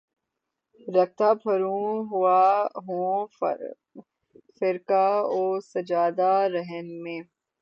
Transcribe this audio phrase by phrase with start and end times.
[0.87, 1.85] رکھتا پھروں
[2.85, 3.27] ہوں
[4.57, 5.05] خرقہ
[5.31, 7.17] و سجادہ رہن مے